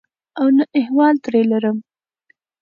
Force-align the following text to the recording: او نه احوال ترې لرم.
او 0.39 0.47
نه 0.57 0.63
احوال 0.79 1.15
ترې 1.23 1.41
لرم. 1.51 1.77